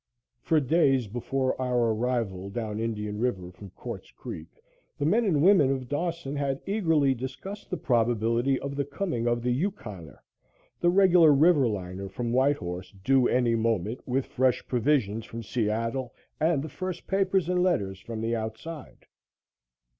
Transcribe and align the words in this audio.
For 0.41 0.59
days 0.59 1.05
before 1.05 1.55
our 1.61 1.93
arrival 1.93 2.49
down 2.49 2.79
Indian 2.79 3.19
River 3.19 3.51
from 3.51 3.69
Quartz 3.69 4.09
Creek, 4.09 4.47
the 4.97 5.05
men 5.05 5.23
and 5.25 5.43
women 5.43 5.69
of 5.71 5.87
Dawson 5.87 6.35
had 6.35 6.59
eagerly 6.65 7.13
discussed 7.13 7.69
the 7.69 7.77
probability 7.77 8.59
of 8.59 8.75
the 8.75 8.83
coming 8.83 9.27
of 9.27 9.43
the 9.43 9.51
Yukoner, 9.51 10.17
the 10.79 10.89
regular 10.89 11.31
river 11.31 11.67
liner 11.67 12.09
from 12.09 12.31
White 12.33 12.57
Horse 12.57 12.91
due 13.03 13.27
any 13.27 13.53
moment, 13.53 14.01
with 14.07 14.25
fresh 14.25 14.65
provisions 14.67 15.23
from 15.23 15.43
Seattle 15.43 16.15
and 16.39 16.63
the 16.63 16.67
first 16.69 17.05
papers 17.05 17.47
and 17.47 17.61
letters 17.61 17.99
from 17.99 18.21
"the 18.21 18.35
outside." 18.35 19.05